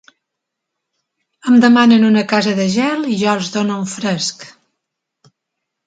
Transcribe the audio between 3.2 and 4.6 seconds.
jo els dono un fresc.